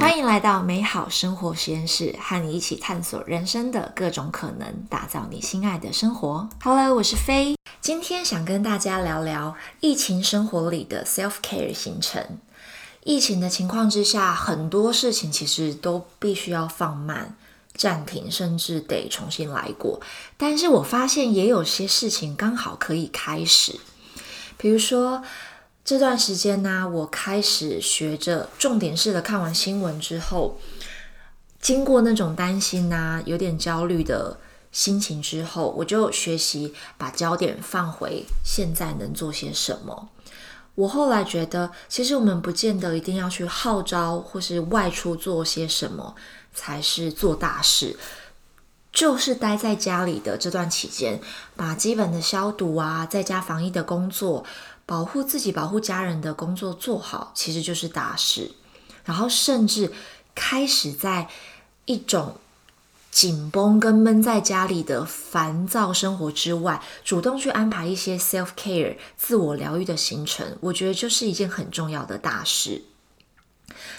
[0.00, 6.48] 欢迎来到美好生活实验室，和你一起探索人生的各种可能，打造你心爱的生活。
[6.64, 12.38] Hello，我是飞，今天想跟大家聊聊疫情生活里的 self care 行程。
[13.04, 17.36] 疫情的情况之下，很多事情其实都必须要放慢、
[17.74, 20.00] 暂停，甚至得重新来过。
[20.38, 23.78] 但是我发现也有些事情刚好可以开始，
[24.56, 25.22] 比如说。
[25.82, 30.60] 这段时间呢，我开始学着重点式的看完新闻之后，
[31.60, 34.38] 经过那种担心呐、有点焦虑的
[34.70, 40.08] 心情之后，我就学习把焦点放回现在能做些什么。
[40.76, 46.14] 我后来觉得，其实我们不见得一定要去号召或是外出做些什么
[46.54, 47.98] 才是做大事，
[48.92, 51.20] 就是待在家里的这段期间，
[51.56, 54.44] 把基本的消毒啊，在家防疫的工作。
[54.90, 58.50] 保护自己、保护家人的工作做好，其实就是大事。
[59.04, 59.92] 然后，甚至
[60.34, 61.28] 开始在
[61.84, 62.38] 一种
[63.12, 72.82] 紧绷跟闷在家里的烦躁生活之外，主动去安排一些 self care 自我疗愈的行程，我觉得就是一件很重要的大事。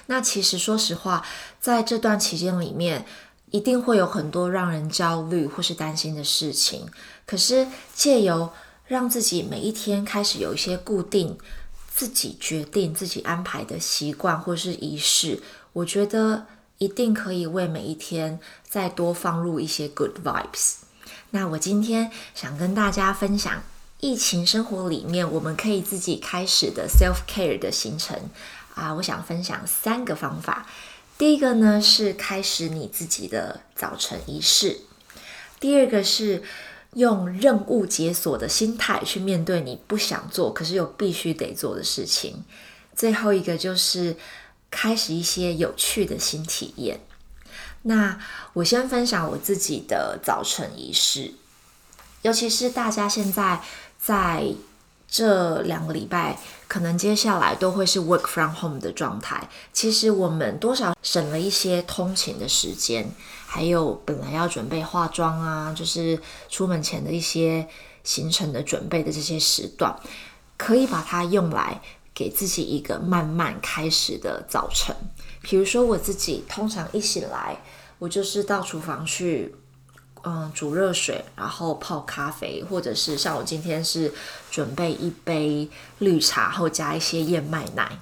[0.07, 1.25] 那其实，说实话，
[1.61, 3.05] 在这段期间里面，
[3.51, 6.89] 一定会有很多让人焦虑或是担心的事情。
[7.25, 8.51] 可是，借由
[8.91, 11.37] 让自己每一天开始有一些固定、
[11.89, 16.45] 自己决定、自己安排的习惯或是仪式，我觉得
[16.77, 20.73] 一定可以为每一天再多放入一些 good vibes。
[21.29, 23.63] 那我今天想跟大家分享
[24.01, 28.19] 疫情生活里面我们可以自己开始的 self care 的行程
[28.75, 30.67] 啊，我想分享三个方法。
[31.17, 34.81] 第一个呢是开始你自己的早晨仪式，
[35.61, 36.43] 第二个是。
[36.93, 42.43] 用任务解锁的心态去面对你不想做，可是又必须得做的事情。
[42.95, 44.15] 最后一个就是
[44.69, 47.01] 开始一些有趣的新体验。
[47.83, 48.19] 那
[48.53, 51.33] 我先分享我自己的早晨仪式，
[52.21, 53.61] 尤其是大家现在
[53.97, 54.53] 在。
[55.13, 56.39] 这两个礼拜，
[56.69, 59.49] 可能接下来都会是 work from home 的状态。
[59.73, 63.11] 其实我们多少省了一些通勤的时间，
[63.53, 66.17] 还有本来要准备化妆啊，就是
[66.47, 67.67] 出门前的一些
[68.01, 69.93] 行程的准备的这些时段，
[70.55, 71.81] 可以把它用来
[72.13, 74.95] 给自己一个慢慢开始的早晨。
[75.41, 77.61] 比如说我自己通常一醒来，
[77.99, 79.53] 我就是到厨房去。
[80.23, 84.13] 嗯，煮热水，然后泡咖啡，或者是像我今天是
[84.51, 85.67] 准备一杯
[85.97, 87.97] 绿茶，后加一些燕麦奶。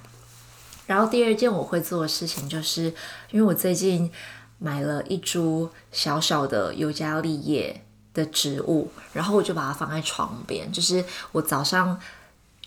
[0.86, 2.92] 然后第二件我会做的事情，就是
[3.30, 4.12] 因为我最近
[4.60, 7.82] 买了一株小小的尤加利叶
[8.14, 10.70] 的植物，然后我就把它放在床边。
[10.70, 11.98] 就是我早上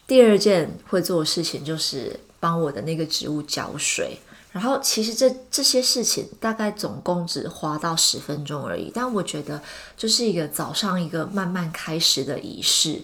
[0.05, 4.17] 第二件会做的事情，就是帮我的那个植物浇水。
[4.51, 9.61] 然后其实这这些事情大概总共只花到十分钟而已，但我觉得
[9.97, 13.01] 就是一个早上一个慢慢开始的仪式。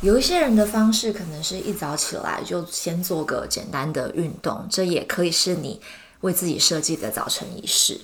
[0.00, 5.80] 有一些人的方式可能是一早起来就先做个简单的运动，这也可以是你
[6.20, 8.00] 为自己设计的早晨仪式。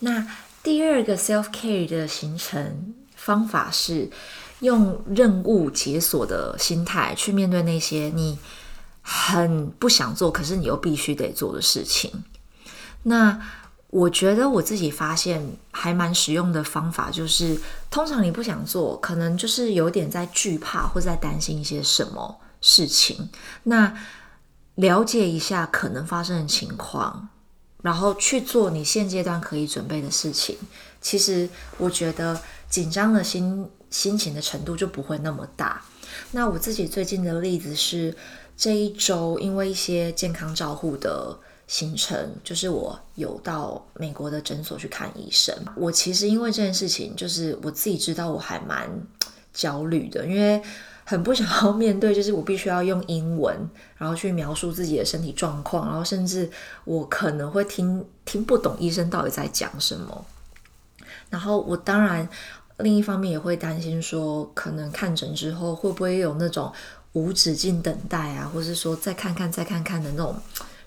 [0.00, 0.26] 那
[0.62, 4.10] 第二个 self care 的形成方法是
[4.60, 8.38] 用任务解锁的心态去面对那些你。
[9.06, 12.24] 很不想做，可是你又必须得做的事情。
[13.02, 13.38] 那
[13.88, 23.28] 我觉得我自己发现还蛮实用的方法，就是通常你不想做，可能就是有点在惧怕或在担心一些什么事情。
[23.64, 23.94] 那
[24.76, 27.28] 了解一下可能发生的情况，
[27.84, 30.56] 然后去做你现阶段可以准备的事情。
[31.00, 35.80] 其实我觉得紧张的心心情的程度就不会那么大。
[36.32, 38.16] 那我自己最近的例子是。
[38.56, 41.36] 这一周因为一些健康照护的
[41.66, 45.52] 行程，就是我有到美国的诊所去看医生。
[45.74, 48.88] 我其实因为这件事情，就是我自己知道我还蛮
[49.52, 50.62] 焦虑的，因为
[51.04, 53.56] 很不想要面对，就是我必须要用英文，
[53.96, 56.50] 然后去描述自己的身体状况，然后甚至
[56.84, 60.26] 我可能会听听不懂医生到底在讲什么。
[61.30, 62.28] 然后我当然
[62.78, 66.72] 另一方面也会担心说，可能看诊之后会不会有那种。
[67.14, 70.34] 无止境等待啊，或是说再看看、再看看的那种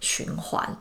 [0.01, 0.77] 循环。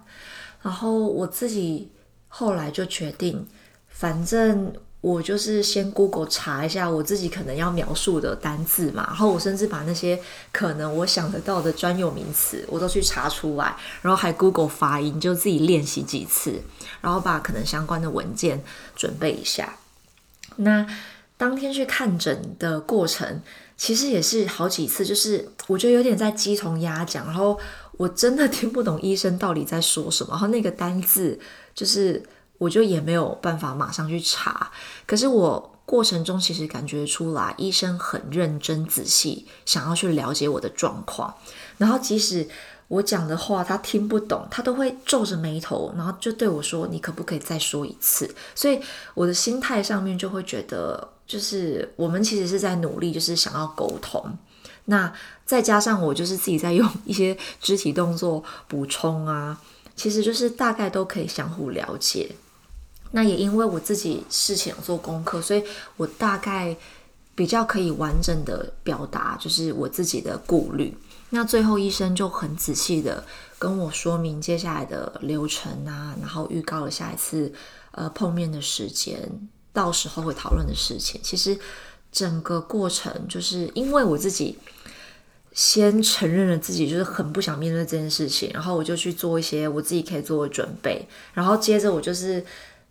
[0.61, 1.89] 然后我自己
[2.27, 3.47] 后来就决定，
[3.87, 4.73] 反正
[5.07, 9.05] 我就是先 Google 查一下我自己可能要描述的单字嘛。
[9.07, 10.19] 然后我甚至把那些
[10.51, 16.61] 可能我想得到的专有名词，我都去查出来，然后还 Google 发音，就自己练习几次，
[17.01, 18.65] 然后把可能相关的文件
[18.97, 19.77] 准备一下。
[20.57, 20.85] 那
[21.37, 23.43] 当天去看诊的过程。
[23.79, 27.61] 其实也是好几次，就是我觉得有点在鸡同鸭讲，然后
[27.99, 31.39] 我真的听不懂医生到底在说什么，然后那个单字
[31.75, 32.23] 就是
[32.59, 34.71] 我就也没有办法马上去查，
[35.07, 35.73] 可是我。
[35.87, 41.33] 过程中其实感觉出来，医生很认真仔细，想要去了解我的状况。
[41.79, 42.49] 然后即使
[42.89, 48.81] 我讲的话他听不懂，他都会皱着眉头，然后就对我说：“你可不可以再说一次？”所以
[49.15, 54.37] 我的心态上面就会觉得，就是我们其实是在努力，就是想要沟通。
[54.87, 55.13] 那
[55.45, 59.57] 再加上我就是自己在用一些肢体动作补充啊，
[59.95, 62.35] 其实就是大概都可以相互了解。
[63.13, 65.63] 那也因为我自己事前有做功课，所以
[65.97, 66.77] 我大概
[67.35, 70.97] 比较可以完整的表达，就是我自己的顾虑。
[71.31, 73.23] 那最后医生就很仔细的
[73.59, 77.53] 跟我说明接下来的流程啊，然后预告了下一次
[77.91, 79.19] 呃碰面的时间，
[79.73, 81.21] 到时候会讨论的事情。
[81.23, 81.59] 其实
[82.13, 84.57] 整个过程就是因为我自己
[85.53, 92.43] 先承认了自己就是很不想面对这件事情，然后我就去做一些我自己可以做的准备，然后接着我就是。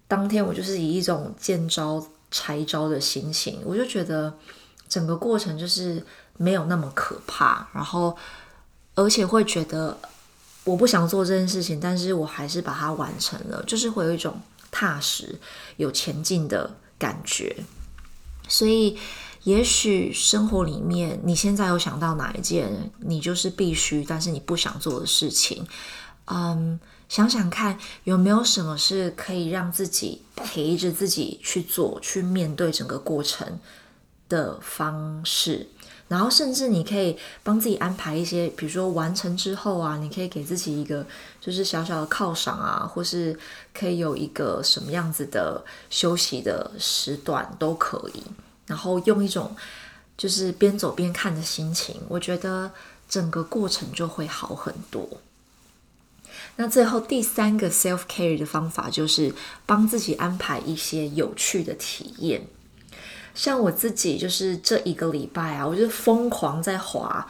[0.08, 4.32] 当天我就是以一种见招拆招的心情，我就觉得
[4.88, 6.06] 整个过程就是
[6.38, 8.16] 没有那么可怕，然后
[8.94, 9.98] 而且会觉得
[10.64, 15.40] 我不想做这件事情，但是我还是把它完成了，就是会有一种踏实、
[15.78, 17.56] 有前进的感觉。
[18.48, 18.98] 所以，
[19.44, 25.66] 也许生活里面你现在有想到哪一件你就是必须，但是你不想做的事情，
[26.26, 26.80] 嗯。
[27.08, 33.60] 想想看，有没有什么是可以让自己陪着自己去做、去面对整个过程
[34.28, 35.68] 的方式？
[36.08, 41.04] 然后，甚至你可以帮自己安排一些，比如说完成之后啊，你可以给自己一个
[41.42, 43.36] 就是小小的犒赏啊，或是
[43.74, 48.22] 可以有一个什么样子的休息的时段都可以。
[48.68, 49.56] 然后用一种
[50.16, 52.72] 就是边走边看的心情，我觉得
[53.10, 55.10] 整个过程就会好很多。
[56.58, 59.34] 那最后第三个 self care 的方法就是
[59.66, 62.46] 帮自己安排一些有趣的体验。
[63.34, 67.28] 像我自己就是这一个礼拜啊，我就疯狂在滑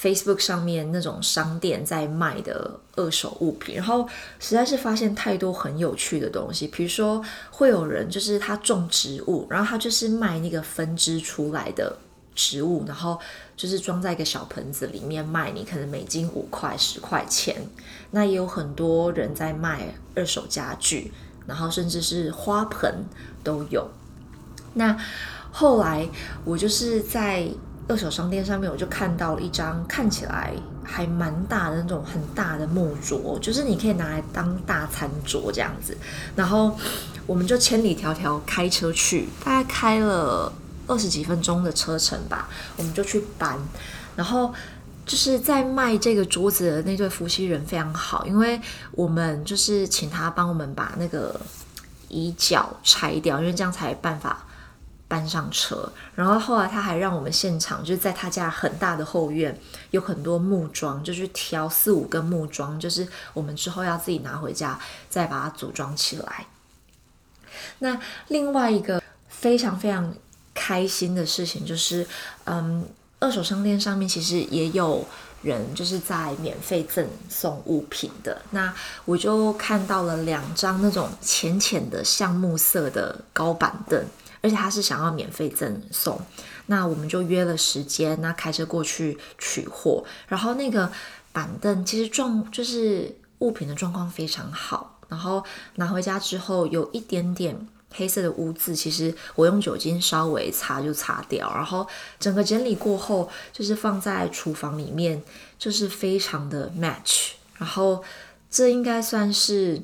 [0.00, 4.08] Facebook 上面那种商店在卖的二手物品，然后
[4.38, 6.68] 实在是发现太多很有趣的东西。
[6.68, 7.20] 比如说
[7.50, 11.98] 会有人就是他种植物，然后他就是卖那个分支出来的
[12.34, 13.18] 植物，然后。
[13.58, 17.56] 就是装在一个小盆子里面卖，你可能每斤五块十块钱。
[18.12, 21.12] 那也有很多人在卖二手家具，
[21.44, 23.04] 然后甚至是花盆
[23.42, 23.90] 都有。
[24.74, 24.96] 那
[25.50, 26.08] 后来
[26.44, 27.48] 我就是在
[27.88, 30.54] 二手商店上面，我就看到了一张看起来
[30.84, 35.96] 还蛮大的那种很大的木桌，就是你可以拿来当大餐桌这样子。
[36.36, 36.78] 然后
[37.26, 40.52] 我们就千里迢迢开车去，大概开了。
[40.88, 43.56] 二十几分钟的车程吧，我们就去搬。
[44.16, 44.52] 然后
[45.06, 51.40] 就是在卖这个桌子的那对夫妻人非常好，因为我们就是请他帮我们把那个
[52.08, 54.44] 椅脚拆掉，因为这样才办法
[55.06, 55.88] 搬上车。
[56.16, 59.56] 然后后来他还让我们现场就是在他家很大的后院
[59.92, 66.46] 有很多木桩，就去挑四五根木桩，就是我们之后要自己拿回家再把它组装起来。
[67.78, 70.12] 那另外一个非常非常。
[70.68, 72.06] 开心的事情就是，
[72.44, 72.84] 嗯，
[73.18, 75.02] 二手商店上面其实也有
[75.40, 78.42] 人就是在免费赠送物品的。
[78.50, 78.70] 那
[79.06, 83.98] 我就看到了两张那种浅浅的橡木色的高板凳，
[84.42, 86.20] 而且他是想要免费赠送。
[86.66, 90.04] 那我们就约了时间，那开车过去取货。
[90.26, 90.92] 然后那个
[91.32, 95.42] 板凳其实状就是物品的状况非常好，然后
[95.76, 97.56] 拿回家之后有一点点。
[97.92, 101.86] 黑色的污渍，其实我用酒精稍微擦就擦掉，然后
[102.20, 105.22] 整个整理过后，就是放在厨房里面，
[105.58, 107.30] 就是非常的 match。
[107.56, 108.04] 然后
[108.50, 109.82] 这应该算是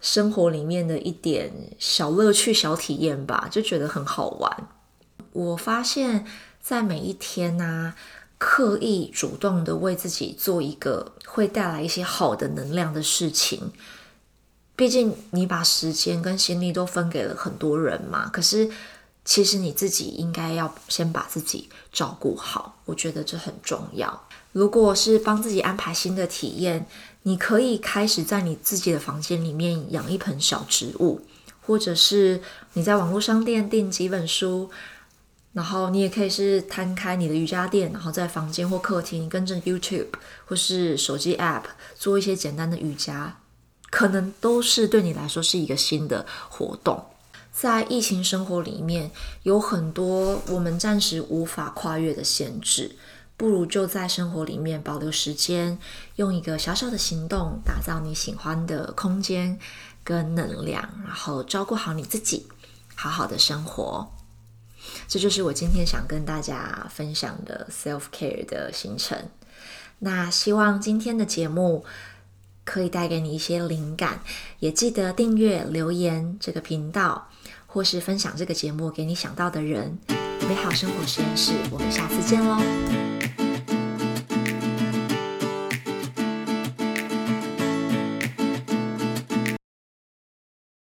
[0.00, 4.68] 生活里面的一点小乐趣、小体验吧，就觉得很好玩。
[5.32, 6.26] 我发现，
[6.60, 7.94] 在每一天呢，
[8.38, 13.72] 刻意主动的为自己做一个会带来一些好的能量的事情。
[14.80, 18.70] 毕竟你把时间跟心力都分给了很多人嘛，可是
[19.26, 24.26] 其实你自己应该要先把自己照顾好，我觉得这很重要。
[24.52, 26.86] 如果是帮自己安排新的体验，
[27.24, 31.20] 你可以开始在你自己的房间里面养一盆小植物，
[31.60, 32.40] 或者是
[32.72, 34.70] 你在网络商店订几本书，
[35.52, 40.14] 然后你也可以是摊开你的瑜伽垫，然后在房间或客厅跟着 YouTube
[40.46, 43.36] 或是手机 App 做一些简单的瑜伽。
[43.90, 47.04] 可能都是对你来说是一个新的活动。
[47.52, 49.10] 在疫情生活里面，
[49.42, 52.96] 有很多我们暂时无法跨越的限制，
[53.36, 55.78] 不如就在生活里面保留时间，
[56.16, 59.58] 用一个小小的行动打造你喜欢的空间
[60.02, 62.46] 跟能量，然后照顾好你自己，
[62.94, 64.10] 好好的生活。
[65.06, 69.18] 这就是我今天想跟大家分享的 self care 的行程。
[69.98, 71.84] 那希望今天的节目
[72.70, 74.20] 可以带给你一些灵感，
[74.60, 77.28] 也记得订阅、留言这个频道，
[77.66, 79.98] 或是分享这个节目给你想到的人。
[80.48, 83.19] 美好生活实验室，我们下次见喽。